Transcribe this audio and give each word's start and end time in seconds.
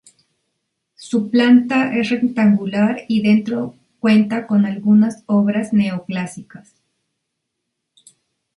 Su 0.95 1.29
planta 1.29 1.95
es 1.95 2.09
rectangular 2.09 3.01
y 3.07 3.21
dentro 3.21 3.75
cuenta 3.99 4.47
con 4.47 4.65
algunas 4.65 5.21
obras 5.27 5.73
neoclásicas. 5.73 6.73